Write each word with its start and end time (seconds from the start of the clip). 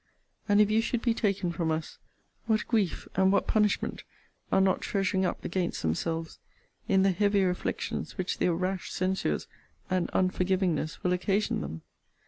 And 0.49 0.59
if 0.59 0.71
you 0.71 0.81
should 0.81 1.03
be 1.03 1.13
taken 1.13 1.51
from 1.51 1.69
us, 1.69 1.99
what 2.47 2.67
grief 2.67 3.07
and 3.15 3.31
what 3.31 3.45
punishment 3.45 4.03
are 4.51 4.59
not 4.59 4.81
treasuring 4.81 5.25
up 5.25 5.45
against 5.45 5.83
themselves 5.83 6.39
in 6.87 7.03
the 7.03 7.11
heavy 7.11 7.43
reflections 7.43 8.17
which 8.17 8.39
their 8.39 8.55
rash 8.55 8.91
censures 8.91 9.45
and 9.91 10.09
unforgivingness 10.11 11.03
will 11.03 11.13
occasion 11.13 11.61
them! 11.61 11.83